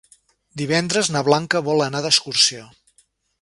[0.61, 2.67] Divendres na Blanca vol anar d'excursió.